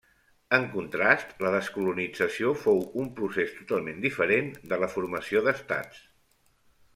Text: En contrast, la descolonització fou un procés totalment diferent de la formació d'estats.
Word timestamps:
En 0.57 0.63
contrast, 0.75 1.35
la 1.45 1.51
descolonització 1.55 2.53
fou 2.61 2.81
un 3.03 3.11
procés 3.19 3.53
totalment 3.59 4.01
diferent 4.07 4.51
de 4.73 4.81
la 4.85 4.91
formació 4.95 5.45
d'estats. 5.51 6.03